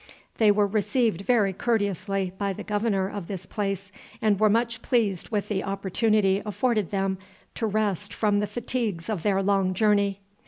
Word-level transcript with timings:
They 0.39 0.49
were 0.49 0.65
received 0.65 1.21
very 1.21 1.53
courteously 1.53 2.33
by 2.39 2.53
the 2.53 2.63
governor 2.63 3.07
of 3.07 3.27
this 3.27 3.45
place, 3.45 3.91
and 4.19 4.39
were 4.39 4.49
much 4.49 4.81
pleased 4.81 5.29
with 5.29 5.47
the 5.47 5.63
opportunity 5.63 6.41
afforded 6.43 6.89
them 6.89 7.19
to 7.53 7.67
rest 7.67 8.11
from 8.11 8.39
the 8.39 8.47
fatigues 8.47 9.11
of 9.11 9.21
their 9.21 9.43
long 9.43 9.75
journey. 9.75 10.19